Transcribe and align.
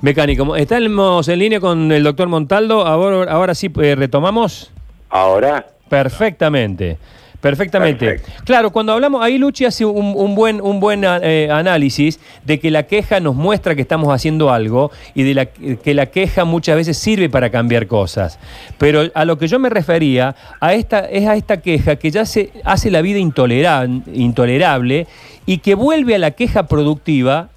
mecánico. 0.00 0.56
Estamos 0.56 1.28
en 1.28 1.38
línea 1.38 1.60
con 1.60 1.90
el 1.92 2.02
doctor 2.02 2.28
Montaldo. 2.28 2.86
Ahora, 2.86 3.30
ahora 3.30 3.54
sí 3.54 3.70
eh, 3.80 3.94
retomamos. 3.94 4.72
Ahora. 5.10 5.66
Perfectamente. 5.88 6.98
Perfectamente. 7.40 8.06
Perfecto. 8.06 8.42
Claro, 8.44 8.70
cuando 8.72 8.92
hablamos, 8.92 9.22
ahí 9.22 9.38
Luchi 9.38 9.66
hace 9.66 9.84
un, 9.84 10.14
un 10.16 10.34
buen, 10.34 10.60
un 10.60 10.80
buen 10.80 11.04
eh, 11.04 11.48
análisis 11.52 12.18
de 12.44 12.58
que 12.58 12.72
la 12.72 12.84
queja 12.84 13.20
nos 13.20 13.36
muestra 13.36 13.76
que 13.76 13.82
estamos 13.82 14.12
haciendo 14.12 14.50
algo 14.50 14.90
y 15.14 15.22
de 15.22 15.34
la, 15.34 15.46
que 15.46 15.94
la 15.94 16.06
queja 16.06 16.44
muchas 16.44 16.74
veces 16.76 16.98
sirve 16.98 17.28
para 17.28 17.50
cambiar 17.50 17.86
cosas. 17.86 18.40
Pero 18.78 19.02
a 19.14 19.24
lo 19.24 19.38
que 19.38 19.46
yo 19.46 19.60
me 19.60 19.68
refería 19.68 20.34
a 20.60 20.74
esta, 20.74 21.00
es 21.00 21.28
a 21.28 21.36
esta 21.36 21.60
queja 21.60 21.96
que 21.96 22.10
ya 22.10 22.24
se 22.24 22.50
hace 22.64 22.90
la 22.90 23.00
vida 23.02 23.20
intolera- 23.20 23.86
intolerable 24.12 25.06
y 25.44 25.58
que 25.58 25.76
vuelve 25.76 26.16
a 26.16 26.18
la 26.18 26.32
queja 26.32 26.66
productiva 26.66 27.50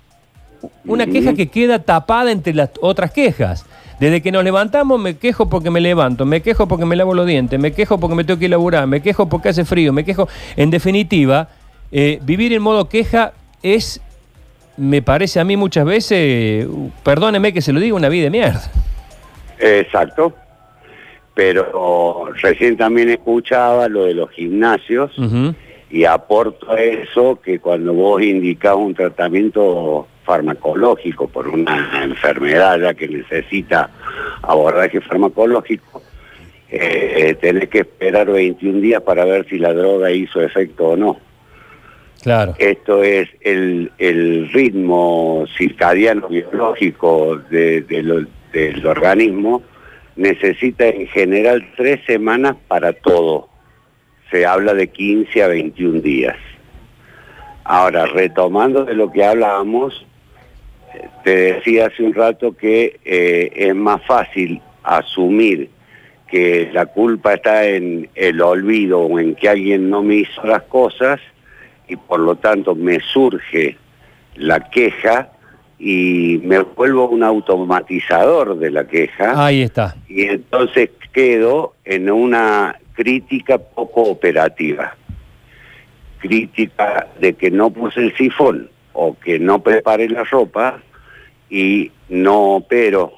una 0.85 1.07
queja 1.07 1.33
que 1.33 1.47
queda 1.47 1.79
tapada 1.79 2.31
entre 2.31 2.53
las 2.53 2.71
otras 2.81 3.11
quejas. 3.11 3.65
Desde 3.99 4.21
que 4.21 4.31
nos 4.31 4.43
levantamos 4.43 5.00
me 5.00 5.17
quejo 5.17 5.50
porque 5.50 5.69
me 5.69 5.81
levanto, 5.81 6.25
me 6.25 6.41
quejo 6.41 6.67
porque 6.67 6.86
me 6.86 6.95
lavo 6.95 7.13
los 7.13 7.25
dientes, 7.25 7.59
me 7.59 7.73
quejo 7.73 8.00
porque 8.00 8.15
me 8.15 8.23
tengo 8.23 8.39
que 8.39 8.47
laburar, 8.47 8.87
me 8.87 9.01
quejo 9.01 9.27
porque 9.27 9.50
hace 9.50 9.65
frío, 9.65 9.91
me 9.91 10.05
quejo... 10.05 10.29
En 10.55 10.69
definitiva, 10.69 11.50
eh, 11.91 12.19
vivir 12.21 12.53
en 12.53 12.61
modo 12.61 12.87
queja 12.87 13.33
es, 13.61 14.01
me 14.77 15.01
parece 15.01 15.41
a 15.41 15.43
mí 15.43 15.57
muchas 15.57 15.86
veces, 15.86 16.65
perdóneme 17.03 17.51
que 17.51 17.61
se 17.61 17.73
lo 17.73 17.79
diga, 17.81 17.95
una 17.95 18.07
vida 18.07 18.23
de 18.25 18.29
mierda. 18.29 18.71
Exacto. 19.59 20.33
Pero 21.33 22.31
recién 22.41 22.78
también 22.78 23.09
escuchaba 23.09 23.87
lo 23.87 24.05
de 24.05 24.14
los 24.14 24.29
gimnasios 24.31 25.11
y 25.89 26.05
aporto 26.05 26.71
a 26.71 26.81
eso 26.81 27.39
que 27.41 27.59
cuando 27.59 27.93
vos 27.93 28.21
indicás 28.21 28.75
un 28.75 28.93
tratamiento 28.93 30.07
farmacológico 30.33 31.28
por 31.28 31.47
una 31.47 32.03
enfermedad 32.03 32.80
ya 32.80 32.94
que 32.94 33.08
necesita 33.08 33.89
abordaje 34.44 35.02
farmacológico, 35.02 36.03
eh, 36.70 37.36
tenés 37.42 37.67
que 37.70 37.80
esperar 37.80 38.28
21 38.31 38.80
días 38.80 39.02
para 39.02 39.26
ver 39.26 39.48
si 39.50 39.58
la 39.58 39.73
droga 39.73 40.12
hizo 40.12 40.40
efecto 40.40 40.90
o 40.90 40.95
no. 40.95 41.18
Claro. 42.22 42.53
Esto 42.59 43.02
es 43.03 43.28
el, 43.42 43.92
el 43.98 44.52
ritmo 44.53 45.45
circadiano 45.58 46.28
biológico 46.28 47.38
de- 47.50 47.81
de 47.81 48.03
lo- 48.03 48.28
del 48.53 48.86
organismo, 48.86 49.64
necesita 50.16 50.86
en 50.90 51.08
general 51.08 51.66
tres 51.75 52.02
semanas 52.06 52.56
para 52.68 52.94
todo. 52.94 53.50
Se 54.30 54.46
habla 54.46 54.75
de 54.75 54.90
15 54.90 55.42
a 55.42 55.48
21 55.48 56.02
días. 56.02 56.36
Ahora, 57.64 58.06
retomando 58.08 58.84
de 58.86 58.94
lo 58.96 59.12
que 59.12 59.23
hablábamos, 59.23 59.94
eh, 60.03 60.09
te 61.30 61.53
decía 61.53 61.85
hace 61.85 62.02
un 62.02 62.16
rato 62.16 62.58
que 62.58 62.99
eh, 63.05 63.52
es 63.55 63.75
más 63.75 64.03
fácil 64.08 64.59
asumir 64.81 65.69
que 66.27 66.72
la 66.73 66.88
culpa 66.88 67.35
está 67.35 67.67
en 67.67 68.09
el 68.16 68.41
olvido 68.41 69.02
o 69.02 69.19
en 69.19 69.35
que 69.35 69.47
alguien 69.47 69.91
no 69.91 70.02
me 70.02 70.16
hizo 70.16 70.44
las 70.44 70.63
cosas 70.63 71.19
y 71.88 71.95
por 71.97 72.19
lo 72.19 72.35
tanto 72.35 72.73
me 72.73 73.00
surge 73.00 73.77
la 74.38 74.72
queja 74.72 75.30
y 75.77 76.41
me 76.44 76.61
vuelvo 76.61 77.09
un 77.09 77.22
automatizador 77.22 78.57
de 78.57 78.72
la 78.72 78.88
queja 78.88 79.45
Ahí 79.45 79.61
está. 79.61 79.95
y 80.07 80.23
entonces 80.23 80.89
quedo 81.13 81.75
en 81.85 82.09
una 82.09 82.75
crítica 82.94 83.59
poco 83.59 84.02
operativa. 84.02 84.95
Crítica 86.17 87.07
de 87.19 87.33
que 87.33 87.52
no 87.52 87.69
puse 87.69 88.00
el 88.00 88.17
sifón 88.17 88.72
o 88.94 89.16
que 89.19 89.38
no 89.38 89.61
preparé 89.61 90.09
la 90.09 90.23
ropa 90.23 90.81
y 91.50 91.92
no 92.09 92.55
opero. 92.55 93.14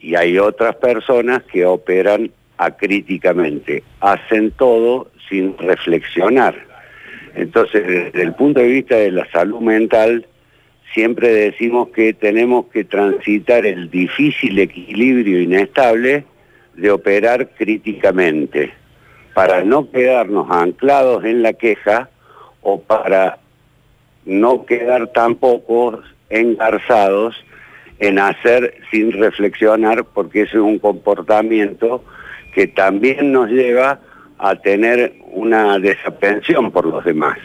Y 0.00 0.14
hay 0.14 0.38
otras 0.38 0.76
personas 0.76 1.42
que 1.44 1.64
operan 1.64 2.30
acríticamente, 2.56 3.82
hacen 4.00 4.50
todo 4.52 5.10
sin 5.28 5.56
reflexionar. 5.58 6.54
Entonces, 7.34 7.86
desde 7.86 8.22
el 8.22 8.34
punto 8.34 8.60
de 8.60 8.66
vista 8.66 8.96
de 8.96 9.12
la 9.12 9.30
salud 9.30 9.60
mental, 9.60 10.26
siempre 10.92 11.32
decimos 11.32 11.88
que 11.90 12.12
tenemos 12.12 12.66
que 12.66 12.84
transitar 12.84 13.66
el 13.66 13.90
difícil 13.90 14.58
equilibrio 14.58 15.40
inestable 15.40 16.24
de 16.74 16.90
operar 16.90 17.50
críticamente, 17.50 18.72
para 19.34 19.62
no 19.62 19.90
quedarnos 19.90 20.50
anclados 20.50 21.24
en 21.24 21.42
la 21.42 21.52
queja 21.52 22.08
o 22.62 22.80
para 22.80 23.38
no 24.24 24.64
quedar 24.64 25.08
tampoco 25.08 26.00
engarzados 26.30 27.36
en 27.98 28.18
hacer 28.18 28.74
sin 28.90 29.12
reflexionar, 29.12 30.04
porque 30.04 30.42
eso 30.42 30.58
es 30.58 30.62
un 30.62 30.78
comportamiento 30.78 32.04
que 32.54 32.66
también 32.66 33.32
nos 33.32 33.50
lleva 33.50 34.00
a 34.38 34.54
tener 34.56 35.14
una 35.32 35.78
desatención 35.78 36.70
por 36.70 36.86
los 36.86 37.04
demás 37.04 37.38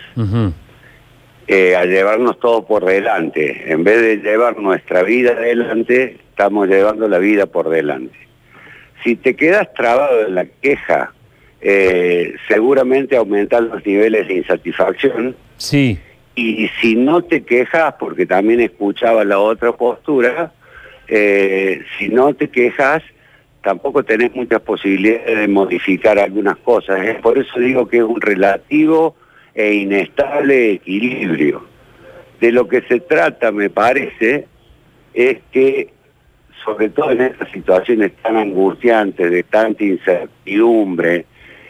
eh, 1.47 1.75
a 1.75 1.85
llevarnos 1.85 2.39
todo 2.39 2.65
por 2.65 2.85
delante. 2.85 3.71
En 3.71 3.83
vez 3.83 4.01
de 4.01 4.17
llevar 4.17 4.57
nuestra 4.59 5.03
vida 5.03 5.31
adelante, 5.31 6.17
estamos 6.29 6.67
llevando 6.67 7.07
la 7.07 7.17
vida 7.17 7.47
por 7.47 7.69
delante. 7.69 8.17
Si 9.03 9.15
te 9.15 9.35
quedas 9.35 9.73
trabado 9.73 10.27
en 10.27 10.35
la 10.35 10.45
queja, 10.45 11.13
eh, 11.59 12.35
seguramente 12.47 13.17
aumentan 13.17 13.69
los 13.69 13.85
niveles 13.85 14.27
de 14.27 14.35
insatisfacción. 14.35 15.35
Sí. 15.57 15.99
Y 16.35 16.67
si 16.81 16.95
no 16.95 17.21
te 17.21 17.43
quejas, 17.43 17.95
porque 17.99 18.25
también 18.25 18.59
escuchaba 18.59 19.23
la 19.23 19.39
otra 19.39 19.71
postura, 19.73 20.51
eh, 21.07 21.83
si 21.97 22.09
no 22.09 22.33
te 22.33 22.49
quejas, 22.49 23.03
tampoco 23.61 24.03
tenés 24.03 24.35
muchas 24.35 24.61
posibilidades 24.61 25.39
de 25.39 25.47
modificar 25.47 26.17
algunas 26.17 26.57
cosas. 26.57 27.05
Es 27.05 27.15
por 27.21 27.37
eso 27.37 27.59
digo 27.59 27.87
que 27.87 27.97
es 27.97 28.03
un 28.03 28.19
relativo 28.19 29.15
e 29.53 29.73
inestable 29.73 30.71
equilibrio. 30.71 31.65
De 32.39 32.51
lo 32.51 32.67
que 32.67 32.81
se 32.81 32.99
trata, 32.99 33.51
me 33.51 33.69
parece, 33.69 34.47
es 35.13 35.37
que, 35.51 35.89
sobre 36.65 36.89
todo 36.89 37.11
en 37.11 37.21
estas 37.21 37.51
situaciones 37.51 38.13
tan 38.21 38.35
angustiantes, 38.35 39.31
de 39.31 39.43
tanta 39.43 39.83
incertidumbre, 39.83 41.25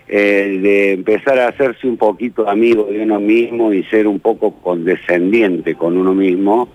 eh, 0.07 0.59
de 0.61 0.93
empezar 0.93 1.39
a 1.39 1.47
hacerse 1.47 1.87
un 1.87 1.97
poquito 1.97 2.49
amigo 2.49 2.85
de 2.85 3.01
uno 3.01 3.19
mismo 3.19 3.73
y 3.73 3.83
ser 3.85 4.07
un 4.07 4.19
poco 4.19 4.55
condescendiente 4.61 5.75
con 5.75 5.97
uno 5.97 6.13
mismo, 6.13 6.69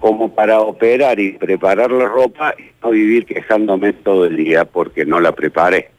como 0.00 0.34
para 0.34 0.60
operar 0.60 1.18
y 1.20 1.32
preparar 1.32 1.90
la 1.90 2.08
ropa 2.08 2.54
y 2.58 2.64
no 2.82 2.90
vivir 2.90 3.24
quejándome 3.26 3.92
todo 3.92 4.26
el 4.26 4.36
día 4.36 4.64
porque 4.64 5.04
no 5.04 5.20
la 5.20 5.32
preparé. 5.32 5.93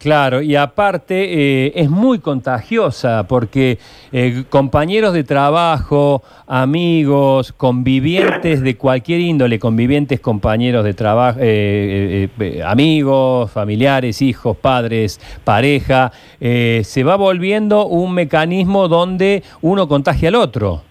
Claro, 0.00 0.40
y 0.40 0.56
aparte 0.56 1.66
eh, 1.66 1.72
es 1.74 1.90
muy 1.90 2.20
contagiosa 2.20 3.26
porque 3.28 3.78
eh, 4.12 4.44
compañeros 4.48 5.12
de 5.12 5.24
trabajo, 5.24 6.22
amigos, 6.46 7.52
convivientes 7.52 8.62
de 8.62 8.78
cualquier 8.78 9.20
índole, 9.20 9.58
convivientes, 9.58 10.18
compañeros 10.18 10.84
de 10.86 10.94
trabajo, 10.94 11.40
eh, 11.42 12.30
eh, 12.40 12.44
eh, 12.46 12.62
amigos, 12.64 13.50
familiares, 13.52 14.22
hijos, 14.22 14.56
padres, 14.56 15.20
pareja, 15.44 16.12
eh, 16.40 16.80
se 16.82 17.04
va 17.04 17.16
volviendo 17.16 17.86
un 17.86 18.14
mecanismo 18.14 18.88
donde 18.88 19.42
uno 19.60 19.86
contagia 19.86 20.30
al 20.30 20.36
otro. 20.36 20.82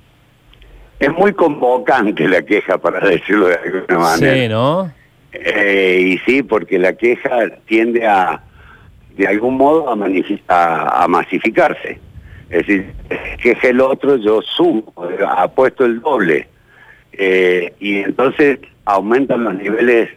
Es 0.99 1.11
muy 1.11 1.33
convocante 1.33 2.27
la 2.27 2.43
queja, 2.43 2.77
para 2.77 2.99
decirlo 2.99 3.47
de 3.47 3.55
alguna 3.55 3.97
manera. 3.97 4.35
Sí, 4.35 4.49
¿no? 4.49 4.91
Eh, 5.31 5.99
y 6.05 6.17
sí, 6.19 6.43
porque 6.43 6.77
la 6.77 6.93
queja 6.93 7.29
tiende 7.65 8.05
a, 8.05 8.43
de 9.19 9.27
algún 9.27 9.57
modo, 9.57 9.89
a, 9.89 9.97
a, 10.47 11.03
a 11.03 11.07
masificarse. 11.09 11.99
Es 12.49 12.65
decir, 12.65 12.91
queja 13.43 13.67
el 13.67 13.81
otro, 13.81 14.15
yo 14.15 14.41
sumo, 14.41 14.93
apuesto 15.27 15.83
el 15.83 15.99
doble. 15.99 16.47
Eh, 17.11 17.73
y 17.81 17.97
entonces 17.97 18.59
aumentan 18.85 19.43
los 19.43 19.55
niveles, 19.55 20.09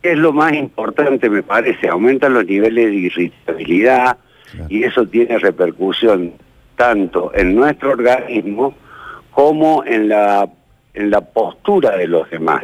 ¿qué 0.00 0.12
es 0.12 0.18
lo 0.18 0.32
más 0.32 0.52
importante 0.52 1.28
me 1.28 1.42
parece? 1.42 1.88
Aumentan 1.88 2.32
los 2.34 2.46
niveles 2.46 2.86
de 2.86 2.94
irritabilidad 2.94 4.18
Claro. 4.52 4.66
y 4.68 4.84
eso 4.84 5.04
tiene 5.04 5.36
repercusión 5.38 6.34
tanto 6.76 7.32
en 7.34 7.56
nuestro 7.56 7.90
organismo 7.90 8.72
como 9.32 9.82
en 9.84 10.08
la, 10.08 10.48
en 10.94 11.10
la 11.10 11.20
postura 11.22 11.96
de 11.96 12.06
los 12.06 12.30
demás. 12.30 12.62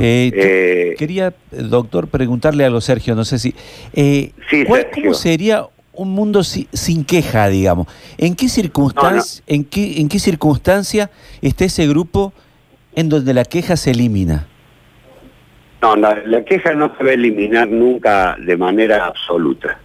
Eh, 0.00 0.30
Eh, 0.34 0.94
quería, 0.98 1.32
doctor, 1.50 2.08
preguntarle 2.08 2.64
algo, 2.64 2.80
Sergio, 2.80 3.14
no 3.14 3.24
sé 3.24 3.38
si... 3.38 3.54
eh, 3.92 4.32
Sí, 4.50 4.64
¿cuál- 4.64 4.82
Sergio. 4.82 5.02
¿Cómo 5.04 5.14
sería 5.14 5.64
un 5.92 6.10
mundo 6.10 6.42
si- 6.44 6.68
sin 6.72 7.04
queja, 7.04 7.48
digamos? 7.48 7.86
¿En 8.18 8.34
qué, 8.34 8.48
circunstancia, 8.48 9.42
¿en, 9.46 9.64
qué, 9.64 10.00
¿En 10.00 10.08
qué 10.08 10.18
circunstancia 10.18 11.10
está 11.42 11.64
ese 11.64 11.86
grupo 11.86 12.32
en 12.94 13.08
donde 13.08 13.34
la 13.34 13.44
queja 13.44 13.76
se 13.76 13.90
elimina? 13.92 14.46
No, 15.82 15.96
la 15.96 16.44
queja 16.44 16.74
no 16.74 16.94
se 16.96 17.04
va 17.04 17.10
a 17.10 17.14
eliminar 17.14 17.68
nunca 17.68 18.36
de 18.38 18.56
manera 18.56 19.06
absoluta. 19.06 19.78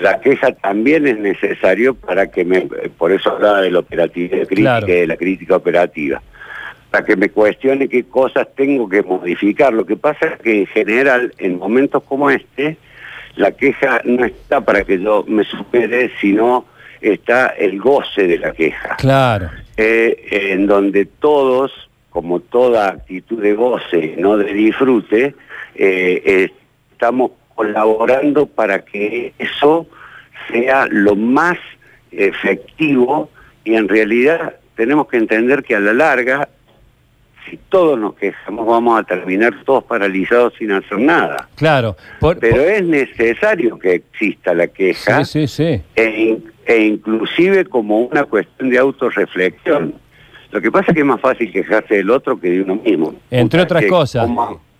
La 0.00 0.20
queja 0.20 0.50
también 0.52 1.06
es 1.06 1.18
necesario 1.18 1.94
para 1.94 2.26
que 2.30 2.44
me, 2.44 2.62
por 2.98 3.12
eso 3.12 3.30
hablaba 3.30 3.60
de 3.60 3.70
la 3.70 3.78
operatividad 3.78 4.38
crítica 4.48 4.56
Claro. 4.80 4.88
y 4.88 4.92
de 4.92 5.06
la 5.06 5.16
crítica 5.16 5.54
operativa, 5.56 6.20
para 6.94 7.04
que 7.04 7.16
me 7.16 7.30
cuestione 7.30 7.88
qué 7.88 8.04
cosas 8.04 8.46
tengo 8.54 8.88
que 8.88 9.02
modificar. 9.02 9.72
Lo 9.72 9.84
que 9.84 9.96
pasa 9.96 10.26
es 10.26 10.40
que 10.40 10.60
en 10.60 10.66
general, 10.68 11.34
en 11.38 11.58
momentos 11.58 12.04
como 12.04 12.30
este, 12.30 12.76
la 13.34 13.50
queja 13.50 14.00
no 14.04 14.24
está 14.24 14.60
para 14.60 14.84
que 14.84 15.00
yo 15.00 15.24
me 15.26 15.42
supere, 15.42 16.12
sino 16.20 16.66
está 17.00 17.48
el 17.48 17.80
goce 17.80 18.28
de 18.28 18.38
la 18.38 18.52
queja. 18.52 18.94
Claro. 18.94 19.50
Eh, 19.76 20.52
en 20.52 20.68
donde 20.68 21.06
todos, 21.06 21.72
como 22.10 22.38
toda 22.38 22.90
actitud 22.90 23.42
de 23.42 23.54
goce, 23.54 24.14
no 24.16 24.36
de 24.36 24.52
disfrute, 24.52 25.34
eh, 25.74 26.48
estamos 26.92 27.32
colaborando 27.56 28.46
para 28.46 28.84
que 28.84 29.34
eso 29.40 29.88
sea 30.48 30.86
lo 30.88 31.16
más 31.16 31.58
efectivo 32.12 33.30
y 33.64 33.74
en 33.74 33.88
realidad 33.88 34.54
tenemos 34.76 35.08
que 35.08 35.16
entender 35.16 35.64
que 35.64 35.74
a 35.74 35.80
la 35.80 35.92
larga, 35.92 36.48
si 37.48 37.58
todos 37.68 37.98
nos 37.98 38.14
quejamos, 38.14 38.66
vamos 38.66 38.98
a 38.98 39.02
terminar 39.02 39.52
todos 39.64 39.84
paralizados 39.84 40.54
sin 40.58 40.72
hacer 40.72 40.98
nada. 40.98 41.48
Claro. 41.56 41.96
Pero 42.40 42.62
es 42.62 42.82
necesario 42.84 43.78
que 43.78 43.94
exista 43.94 44.54
la 44.54 44.66
queja. 44.68 45.24
Sí, 45.24 45.46
sí, 45.46 45.64
sí. 45.64 45.82
E, 45.96 46.38
e, 46.66 46.78
inclusive 46.78 47.64
como 47.64 48.00
una 48.00 48.24
cuestión 48.24 48.70
de 48.70 48.78
autorreflexión. 48.78 49.94
Lo 50.50 50.60
que 50.60 50.70
pasa 50.70 50.86
es 50.88 50.94
que 50.94 51.00
es 51.00 51.06
más 51.06 51.20
fácil 51.20 51.52
quejarse 51.52 51.96
del 51.96 52.10
otro 52.10 52.38
que 52.38 52.48
de 52.48 52.62
uno 52.62 52.76
mismo. 52.76 53.14
Entre 53.30 53.60
otras 53.60 53.84
cosas. 53.86 54.28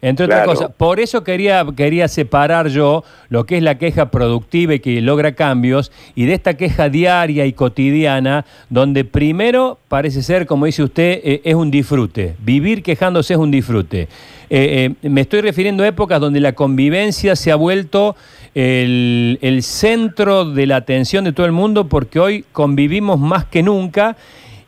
Entre 0.04 0.26
otras 0.26 0.44
cosas, 0.44 0.70
por 0.76 1.00
eso 1.00 1.24
quería, 1.24 1.64
quería 1.74 2.08
separar 2.08 2.68
yo 2.68 3.04
lo 3.30 3.46
que 3.46 3.56
es 3.56 3.62
la 3.62 3.78
queja 3.78 4.10
productiva 4.10 4.74
y 4.74 4.80
que 4.80 5.00
logra 5.00 5.32
cambios 5.32 5.90
y 6.14 6.26
de 6.26 6.34
esta 6.34 6.58
queja 6.58 6.90
diaria 6.90 7.46
y 7.46 7.54
cotidiana, 7.54 8.44
donde 8.68 9.06
primero 9.06 9.78
parece 9.88 10.22
ser, 10.22 10.44
como 10.44 10.66
dice 10.66 10.82
usted, 10.82 11.20
eh, 11.24 11.40
es 11.44 11.54
un 11.54 11.70
disfrute. 11.70 12.36
Vivir 12.44 12.82
quejándose 12.82 13.32
es 13.32 13.40
un 13.40 13.50
disfrute. 13.50 14.02
Eh, 14.50 14.94
eh, 15.00 15.08
me 15.08 15.22
estoy 15.22 15.40
refiriendo 15.40 15.82
a 15.82 15.88
épocas 15.88 16.20
donde 16.20 16.38
la 16.38 16.52
convivencia 16.52 17.34
se 17.34 17.50
ha 17.50 17.56
vuelto 17.56 18.14
el, 18.54 19.38
el 19.40 19.62
centro 19.62 20.44
de 20.44 20.66
la 20.66 20.76
atención 20.76 21.24
de 21.24 21.32
todo 21.32 21.46
el 21.46 21.52
mundo 21.52 21.88
porque 21.88 22.20
hoy 22.20 22.44
convivimos 22.52 23.18
más 23.18 23.46
que 23.46 23.62
nunca. 23.62 24.18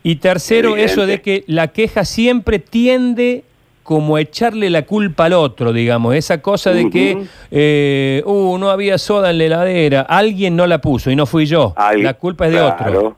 Y 0.02 0.16
tercero, 0.16 0.76
eso 0.76 1.04
de 1.04 1.20
que 1.20 1.44
la 1.46 1.68
queja 1.68 2.04
siempre 2.04 2.60
tiende 2.60 3.42
como 3.86 4.18
echarle 4.18 4.68
la 4.68 4.82
culpa 4.82 5.26
al 5.26 5.34
otro, 5.34 5.72
digamos, 5.72 6.16
esa 6.16 6.42
cosa 6.42 6.72
de 6.72 6.90
que, 6.90 7.24
eh, 7.52 8.20
uh, 8.26 8.58
no 8.58 8.68
había 8.68 8.98
soda 8.98 9.30
en 9.30 9.38
la 9.38 9.44
heladera, 9.44 10.00
alguien 10.00 10.56
no 10.56 10.66
la 10.66 10.80
puso 10.80 11.08
y 11.08 11.14
no 11.14 11.24
fui 11.24 11.46
yo, 11.46 11.72
la 11.96 12.14
culpa 12.14 12.46
es 12.46 12.52
de 12.52 12.60
otro. 12.60 13.16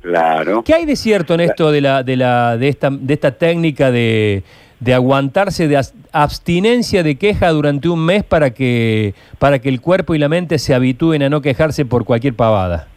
Claro. 0.00 0.64
¿Qué 0.64 0.74
hay 0.74 0.86
de 0.86 0.96
cierto 0.96 1.34
en 1.34 1.40
esto 1.40 1.70
de 1.70 1.80
la, 1.80 2.02
de 2.02 2.16
la, 2.16 2.56
de 2.56 2.66
esta, 2.66 2.90
de 2.90 3.14
esta 3.14 3.30
técnica 3.30 3.92
de, 3.92 4.42
de 4.80 4.92
aguantarse 4.92 5.68
de 5.68 5.80
abstinencia 6.10 7.04
de 7.04 7.14
queja 7.14 7.50
durante 7.50 7.88
un 7.88 8.04
mes 8.04 8.24
para 8.24 8.52
que, 8.52 9.14
para 9.38 9.60
que 9.60 9.68
el 9.68 9.80
cuerpo 9.80 10.16
y 10.16 10.18
la 10.18 10.28
mente 10.28 10.58
se 10.58 10.74
habitúen 10.74 11.22
a 11.22 11.28
no 11.28 11.40
quejarse 11.40 11.84
por 11.84 12.04
cualquier 12.04 12.34
pavada? 12.34 12.88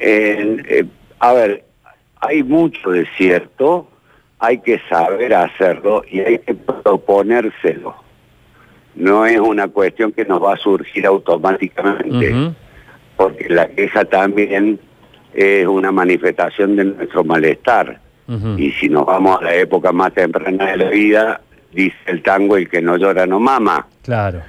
Eh, 0.00 0.84
a 1.20 1.32
ver, 1.32 1.64
hay 2.20 2.42
mucho 2.42 2.90
de 2.90 3.06
cierto, 3.16 3.86
hay 4.38 4.58
que 4.58 4.80
saber 4.88 5.34
hacerlo 5.34 6.02
y 6.10 6.20
hay 6.20 6.38
que 6.38 6.54
proponérselo. 6.54 7.94
No 8.94 9.26
es 9.26 9.38
una 9.38 9.68
cuestión 9.68 10.12
que 10.12 10.24
nos 10.24 10.42
va 10.42 10.54
a 10.54 10.56
surgir 10.56 11.06
automáticamente, 11.06 12.52
porque 13.16 13.48
la 13.48 13.68
queja 13.68 14.04
también 14.04 14.80
es 15.34 15.66
una 15.66 15.92
manifestación 15.92 16.76
de 16.76 16.84
nuestro 16.84 17.24
malestar. 17.24 18.00
Y 18.56 18.72
si 18.72 18.88
nos 18.88 19.06
vamos 19.06 19.40
a 19.40 19.44
la 19.44 19.54
época 19.54 19.90
más 19.92 20.12
temprana 20.12 20.72
de 20.72 20.76
la 20.76 20.90
vida, 20.90 21.40
dice 21.72 21.96
el 22.06 22.22
tango, 22.22 22.56
el 22.56 22.68
que 22.68 22.82
no 22.82 22.96
llora 22.96 23.26
no 23.26 23.40
mama. 23.40 23.86
Claro. 24.02 24.42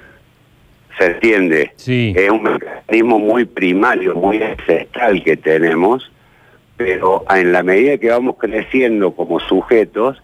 ¿Se 0.98 1.06
entiende? 1.06 1.72
Sí. 1.78 2.14
Es 2.18 2.30
un 2.30 2.44
mecanismo 2.44 3.20
muy 3.20 3.46
primario, 3.46 4.16
muy 4.16 4.44
ancestral 4.44 5.24
que 5.24 5.38
tenemos 5.38 6.12
pero 6.80 7.26
en 7.30 7.52
la 7.52 7.62
medida 7.62 7.98
que 7.98 8.10
vamos 8.10 8.38
creciendo 8.40 9.12
como 9.12 9.42
sujetos 9.42 10.16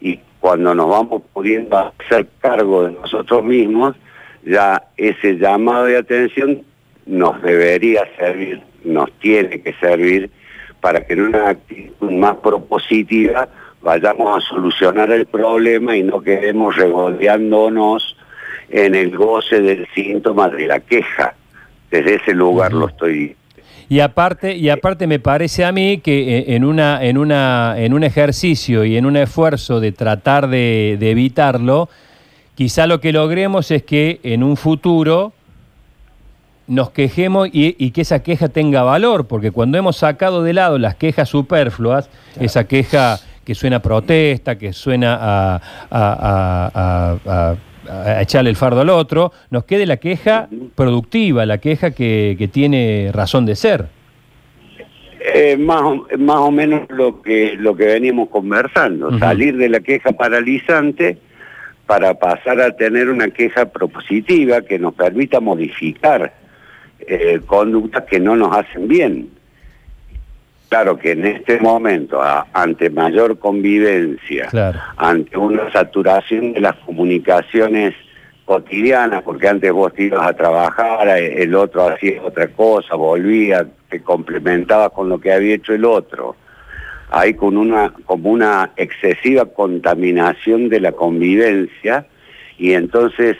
y 0.00 0.18
cuando 0.40 0.74
nos 0.74 0.88
vamos 0.88 1.22
pudiendo 1.32 1.78
hacer 1.78 2.26
cargo 2.40 2.82
de 2.82 2.94
nosotros 2.94 3.44
mismos, 3.44 3.94
ya 4.42 4.82
ese 4.96 5.38
llamado 5.38 5.84
de 5.84 5.98
atención 5.98 6.62
nos 7.06 7.40
debería 7.42 8.08
servir, 8.18 8.60
nos 8.82 9.12
tiene 9.20 9.62
que 9.62 9.72
servir 9.74 10.32
para 10.80 11.06
que 11.06 11.12
en 11.12 11.26
una 11.26 11.50
actitud 11.50 12.10
más 12.10 12.38
propositiva 12.38 13.48
vayamos 13.80 14.36
a 14.36 14.48
solucionar 14.48 15.12
el 15.12 15.26
problema 15.26 15.96
y 15.96 16.02
no 16.02 16.20
quedemos 16.20 16.74
regodeándonos 16.74 18.16
en 18.68 18.96
el 18.96 19.16
goce 19.16 19.60
del 19.60 19.86
síntoma 19.94 20.48
de 20.48 20.66
la 20.66 20.80
queja. 20.80 21.34
Desde 21.88 22.16
ese 22.16 22.34
lugar 22.34 22.72
lo 22.72 22.88
estoy 22.88 23.36
y 23.90 23.98
aparte, 23.98 24.56
y 24.56 24.70
aparte 24.70 25.08
me 25.08 25.18
parece 25.18 25.64
a 25.64 25.72
mí 25.72 25.98
que 25.98 26.38
eh, 26.38 26.54
en, 26.54 26.64
una, 26.64 27.02
en, 27.02 27.18
una, 27.18 27.74
en 27.76 27.92
un 27.92 28.04
ejercicio 28.04 28.84
y 28.84 28.96
en 28.96 29.04
un 29.04 29.16
esfuerzo 29.16 29.80
de 29.80 29.90
tratar 29.90 30.46
de, 30.48 30.96
evitarlo, 31.00 31.88
quizá 32.54 32.86
lo 32.86 33.00
que 33.00 33.10
logremos 33.10 33.72
es 33.72 33.82
que 33.82 34.20
en 34.22 34.44
un 34.44 34.56
futuro 34.56 35.32
nos 36.68 36.90
quejemos 36.90 37.48
y, 37.52 37.90
que 37.90 38.02
esa 38.02 38.22
queja 38.22 38.48
tenga 38.48 38.84
valor, 38.84 39.26
porque 39.26 39.50
cuando 39.50 39.76
hemos 39.76 39.96
sacado 39.96 40.44
de 40.44 40.52
lado 40.52 40.78
las 40.78 40.94
quejas 40.94 41.28
superfluas, 41.28 42.08
esa 42.38 42.68
queja 42.68 43.18
que 43.44 43.56
suena 43.56 43.78
a 43.78 43.82
protesta, 43.82 44.56
que 44.56 44.72
suena 44.72 45.18
a 45.20 45.60
a 45.90 47.56
echarle 48.20 48.50
el 48.50 48.56
fardo 48.56 48.80
al 48.80 48.90
otro, 48.90 49.32
nos 49.50 49.64
quede 49.64 49.86
la 49.86 49.98
queja 49.98 50.48
productiva, 50.74 51.46
la 51.46 51.58
queja 51.58 51.92
que, 51.92 52.48
tiene 52.52 53.10
razón 53.12 53.46
de 53.46 53.56
ser. 53.56 53.86
Eh, 55.34 55.56
más, 55.56 55.82
más 56.18 56.38
o 56.38 56.50
menos 56.50 56.82
lo 56.88 57.20
que, 57.20 57.54
lo 57.56 57.76
que 57.76 57.86
venimos 57.86 58.28
conversando, 58.30 59.18
salir 59.18 59.56
de 59.56 59.68
la 59.68 59.80
queja 59.80 60.12
paralizante 60.12 61.18
para 61.86 62.14
pasar 62.14 62.60
a 62.60 62.70
tener 62.70 63.08
una 63.08 63.28
queja 63.28 63.66
propositiva 63.66 64.62
que 64.62 64.78
nos 64.78 64.94
permita 64.94 65.40
modificar 65.40 66.32
eh, 67.00 67.40
conductas 67.44 68.04
que 68.04 68.20
no 68.20 68.36
nos 68.36 68.56
hacen 68.56 68.86
bien. 68.86 69.28
Claro 70.70 70.96
que 70.96 71.10
en 71.10 71.26
este 71.26 71.58
momento, 71.58 72.22
ante 72.52 72.90
mayor 72.90 73.40
convivencia, 73.40 74.48
ante 74.96 75.36
una 75.36 75.68
saturación 75.72 76.52
de 76.52 76.60
las 76.60 76.76
comunicaciones 76.76 77.92
cotidianas, 78.44 79.24
porque 79.24 79.48
antes 79.48 79.72
vos 79.72 79.92
te 79.92 80.04
ibas 80.04 80.24
a 80.24 80.32
trabajar, 80.32 81.08
eh, 81.08 81.42
el 81.42 81.56
otro 81.56 81.88
hacía 81.88 82.22
otra 82.22 82.46
cosa, 82.52 82.94
volvía, 82.94 83.66
te 83.88 84.00
complementaba 84.00 84.90
con 84.90 85.08
lo 85.08 85.18
que 85.18 85.32
había 85.32 85.56
hecho 85.56 85.74
el 85.74 85.84
otro. 85.84 86.36
Hay 87.10 87.34
con 87.34 87.56
una, 87.56 87.92
como 88.04 88.30
una 88.30 88.70
excesiva 88.76 89.46
contaminación 89.46 90.68
de 90.68 90.78
la 90.78 90.92
convivencia 90.92 92.06
y 92.58 92.74
entonces 92.74 93.36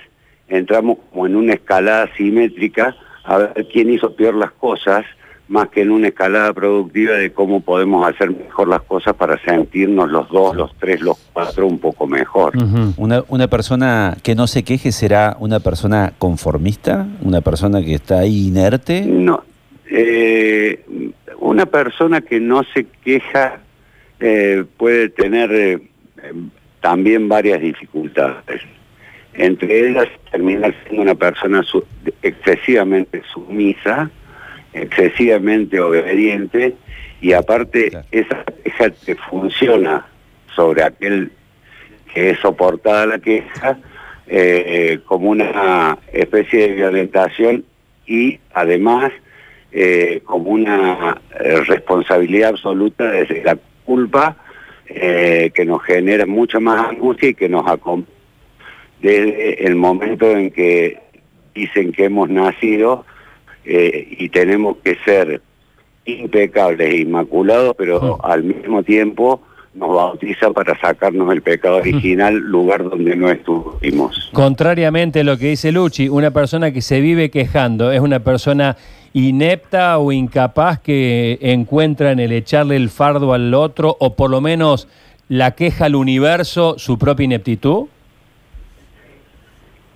entramos 0.49 0.99
como 1.11 1.27
en 1.27 1.37
una 1.37 1.53
escalada 1.53 2.11
simétrica 2.17 2.97
a 3.23 3.39
ver 3.39 3.69
quién 3.73 3.89
hizo 3.91 4.17
peor 4.17 4.35
las 4.35 4.51
cosas 4.51 5.05
más 5.51 5.69
que 5.69 5.83
en 5.83 5.91
una 5.91 6.09
escalada 6.09 6.53
productiva 6.53 7.15
de 7.15 7.33
cómo 7.33 7.61
podemos 7.61 8.09
hacer 8.09 8.31
mejor 8.31 8.69
las 8.69 8.83
cosas 8.83 9.15
para 9.15 9.37
sentirnos 9.43 10.09
los 10.09 10.29
dos, 10.29 10.55
los 10.55 10.73
tres, 10.79 11.01
los 11.01 11.19
cuatro 11.33 11.67
un 11.67 11.81
poco 11.81 12.07
mejor. 12.07 12.53
una, 12.97 13.25
una 13.27 13.49
persona 13.49 14.17
que 14.23 14.37
no 14.37 14.47
se 14.47 14.63
queje 14.63 14.93
será 14.93 15.37
una 15.41 15.59
persona 15.59 16.13
conformista, 16.19 17.09
una 17.23 17.41
persona 17.41 17.83
que 17.83 17.95
está 17.95 18.21
ahí 18.21 18.47
inerte. 18.47 19.03
No, 19.03 19.43
eh, 19.91 20.85
una 21.41 21.67
persona 21.67 22.21
que 22.21 22.39
no 22.39 22.63
se 22.73 22.87
queja 23.03 23.59
eh, 24.21 24.65
puede 24.77 25.09
tener 25.09 25.51
eh, 25.53 25.81
también 26.81 27.29
varias 27.29 27.61
dificultades. 27.61 28.63
Entre 29.35 29.91
ellas 29.91 30.07
terminar 30.31 30.77
siendo 30.85 31.03
una 31.03 31.17
persona 31.17 31.65
excesivamente 32.23 33.23
sumisa, 33.33 34.11
excesivamente 34.73 35.81
obediente 35.81 36.75
y 37.21 37.33
aparte 37.33 37.91
esa 38.11 38.45
queja 38.65 38.91
que 39.05 39.15
funciona 39.17 40.07
sobre 40.55 40.83
aquel 40.83 41.33
que 42.13 42.31
es 42.31 42.39
soportada 42.41 43.07
la 43.07 43.19
queja 43.19 43.79
eh, 44.27 45.01
como 45.07 45.31
una 45.31 45.99
especie 46.13 46.69
de 46.69 46.75
violentación 46.75 47.65
y 48.07 48.39
además 48.53 49.13
eh, 49.73 50.23
como 50.25 50.51
una 50.51 51.21
eh, 51.39 51.61
responsabilidad 51.67 52.51
absoluta 52.51 53.11
desde 53.11 53.43
la 53.45 53.59
culpa 53.85 54.37
que 54.93 55.65
nos 55.65 55.85
genera 55.85 56.27
mucha 56.27 56.59
más 56.59 56.89
angustia 56.89 57.29
y 57.29 57.35
que 57.35 57.49
nos 57.49 57.65
acompaña 57.69 58.13
desde 59.01 59.67
el 59.67 59.77
momento 59.77 60.31
en 60.31 60.51
que 60.51 60.99
dicen 61.55 61.93
que 61.93 62.05
hemos 62.05 62.29
nacido 62.29 63.05
eh, 63.65 64.09
y 64.19 64.29
tenemos 64.29 64.77
que 64.83 64.97
ser 65.05 65.41
impecables 66.05 66.93
e 66.93 67.01
inmaculados, 67.03 67.75
pero 67.77 68.19
al 68.25 68.43
mismo 68.43 68.83
tiempo 68.83 69.43
nos 69.75 69.95
bautiza 69.95 70.51
para 70.51 70.79
sacarnos 70.81 71.33
el 71.33 71.43
pecado 71.43 71.77
original, 71.77 72.35
lugar 72.35 72.83
donde 72.83 73.15
no 73.15 73.31
estuvimos. 73.31 74.31
Contrariamente 74.33 75.21
a 75.21 75.25
lo 75.25 75.39
que 75.39 75.51
dice 75.51 75.71
Luchi, 75.71 76.09
una 76.09 76.33
persona 76.33 76.73
que 76.73 76.83
se 76.83 77.01
vive 77.01 77.31
quejando 77.31 77.93
es 77.93 78.01
una 78.01 78.21
persona 78.21 78.77
inepta 79.13 79.99
o 79.99 80.13
incapaz 80.13 80.81
que 80.81 81.39
encuentra 81.41 82.13
en 82.13 82.21
el 82.21 82.33
echarle 82.33 82.77
el 82.77 82.91
fardo 82.91 83.33
al 83.33 83.55
otro 83.55 83.97
o 84.01 84.15
por 84.15 84.31
lo 84.31 84.41
menos 84.41 84.89
la 85.29 85.53
queja 85.53 85.87
al 85.87 85.95
universo 85.95 86.77
su 86.79 86.99
propia 86.99 87.25
ineptitud? 87.25 87.87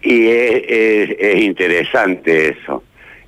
Y 0.02 0.26
es, 0.26 1.42
interesante 1.42 2.50
eso. 2.50 2.84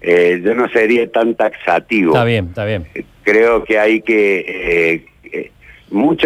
Eh, 0.09 0.41
yo 0.41 0.55
no 0.55 0.69
sería 0.69 1.11
tan 1.11 1.35
taxativo. 1.35 2.13
Está 2.13 2.25
bien, 2.25 2.47
está 2.47 2.65
bien. 2.65 2.87
Creo 3.25 3.65
que 3.65 3.77
hay 3.77 4.03
que... 4.03 4.39
Eh, 4.39 5.07
eh 5.33 5.51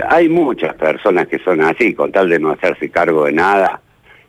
hay 0.07 0.29
muchas 0.29 0.75
personas 0.75 1.27
que 1.29 1.39
son 1.39 1.63
así, 1.63 1.95
con 1.95 2.13
tal 2.13 2.29
de 2.29 2.39
no 2.39 2.51
hacerse 2.51 2.91
cargo 2.91 3.25
de 3.25 3.33
nada. 3.33 3.81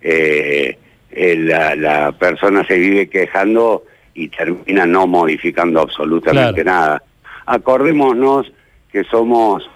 Eh, 0.01 0.77
la, 1.11 2.13
persona 2.17 2.65
se 2.65 2.77
vive 2.77 3.09
quejando 3.09 3.83
y 4.13 4.29
termina 4.29 4.85
no 4.85 5.05
modificando 5.05 5.81
absolutamente 5.81 6.63
nada. 6.63 7.03
Acordémonos 7.45 8.53
que 8.89 9.03
somos 9.03 9.69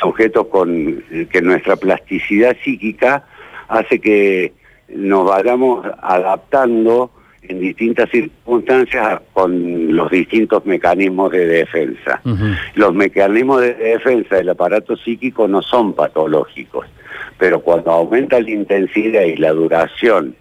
sujetos 0.00 0.46
con 0.46 1.04
que 1.30 1.42
nuestra 1.42 1.76
plasticidad 1.76 2.56
psíquica 2.64 3.26
hace 3.68 4.00
que 4.00 4.54
nos 4.88 5.26
vayamos 5.26 5.86
adaptando 6.00 7.10
en 7.48 7.60
distintas 7.60 8.10
circunstancias 8.10 9.20
con 9.32 9.94
los 9.94 10.10
distintos 10.10 10.64
mecanismos 10.66 11.32
de 11.32 11.46
defensa. 11.46 12.20
Los 12.74 12.94
mecanismos 12.94 13.60
de 13.60 13.74
defensa 13.74 14.36
del 14.36 14.50
aparato 14.50 14.96
psíquico 14.96 15.46
no 15.48 15.62
son 15.62 15.94
patológicos, 15.94 16.86
pero 17.38 17.60
cuando 17.60 17.90
aumenta 17.90 18.40
la 18.40 18.50
intensidad 18.50 19.22
y 19.22 19.36
la 19.36 19.52
duración 19.52 20.36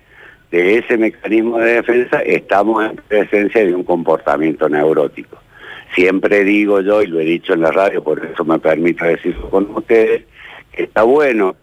de 0.51 0.77
ese 0.77 0.97
mecanismo 0.97 1.57
de 1.57 1.73
defensa, 1.75 2.19
estamos 2.19 2.85
en 2.85 2.95
presencia 3.07 3.65
de 3.65 3.73
un 3.73 3.83
comportamiento 3.83 4.69
neurótico. 4.69 5.37
Siempre 5.95 6.43
digo 6.43 6.81
yo, 6.81 7.01
y 7.01 7.07
lo 7.07 7.19
he 7.19 7.25
dicho 7.25 7.53
en 7.53 7.61
la 7.61 7.71
radio, 7.71 8.03
por 8.03 8.23
eso 8.23 8.43
me 8.45 8.59
permito 8.59 9.05
decirlo 9.05 9.49
con 9.49 9.69
ustedes, 9.75 10.23
que 10.71 10.83
está 10.83 11.03
bueno 11.03 11.55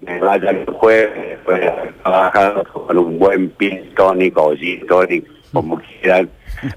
me 0.00 0.18
vaya 0.20 0.50
el 0.50 0.66
jueves 0.66 1.28
después 1.28 1.60
de 1.60 1.68
haber 1.68 1.92
trabajado 1.94 2.64
con 2.64 2.98
un 2.98 3.18
buen 3.18 3.50
pin 3.50 3.92
tónico 3.94 4.46
o 4.48 4.56
gin 4.56 4.86
tónico, 4.86 5.32
como 5.52 5.80
quieran, 5.80 6.30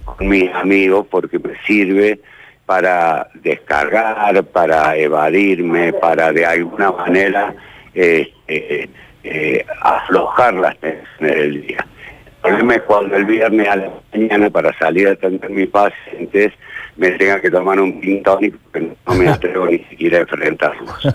con 0.06 0.28
mis 0.28 0.54
amigos, 0.54 1.06
porque 1.10 1.40
me 1.40 1.54
sirve 1.66 2.20
para 2.66 3.28
descargar, 3.36 4.44
para 4.46 4.96
evadirme, 4.96 5.94
para 5.94 6.32
de 6.32 6.46
alguna 6.46 6.92
manera 6.92 7.54
eh, 7.94 8.32
eh, 8.48 8.90
eh, 9.24 9.66
aflojar 9.82 10.54
las 10.54 10.78
tensiones 10.78 11.36
del 11.36 11.68
día. 11.68 11.86
El 12.44 12.50
problema 12.50 12.76
es 12.76 12.82
cuando 12.84 13.16
el 13.16 13.26
viernes 13.26 13.68
a 13.68 13.76
la 13.76 13.92
mañana 14.14 14.50
para 14.50 14.76
salir 14.80 15.08
a 15.08 15.12
atender 15.12 15.50
mis 15.50 15.68
pacientes 15.68 16.54
me 16.98 17.12
tenga 17.12 17.40
que 17.40 17.52
tomar 17.52 17.80
un 17.80 18.00
pin 18.00 18.24
tónico 18.24 18.58
porque 18.64 18.92
no 19.06 19.14
me 19.14 19.28
atrevo 19.30 19.68
ni 19.68 19.80
siquiera 19.80 20.20
a 20.20 20.22
enfrentarlos. 20.22 21.08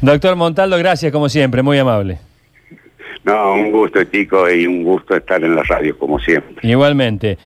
Doctor 0.00 0.36
Montaldo, 0.36 0.78
gracias 0.78 1.12
como 1.12 1.28
siempre, 1.28 1.62
muy 1.62 1.78
amable. 1.78 2.18
No, 3.22 3.52
un 3.52 3.70
gusto, 3.70 4.02
chico, 4.04 4.50
y 4.50 4.66
un 4.66 4.82
gusto 4.82 5.14
estar 5.14 5.44
en 5.44 5.54
la 5.54 5.62
radio 5.62 5.96
como 5.98 6.18
siempre. 6.18 6.56
Igualmente. 6.62 7.36